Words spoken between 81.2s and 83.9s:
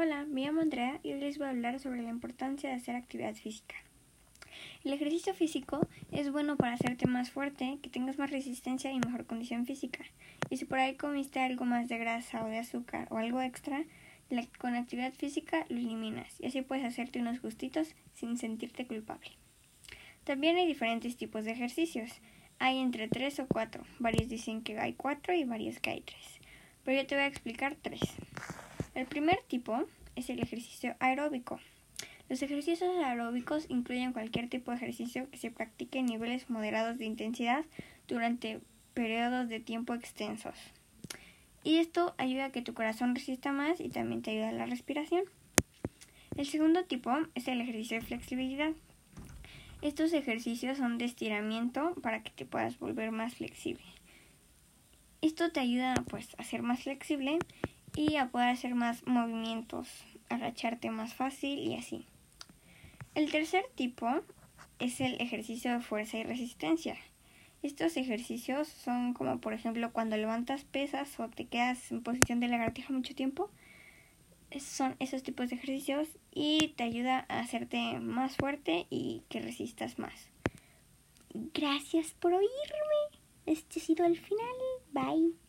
Gracias por oírme. Este ha